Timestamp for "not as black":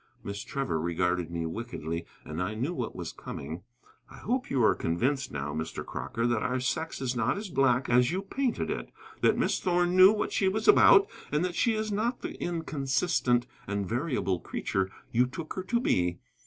7.15-7.87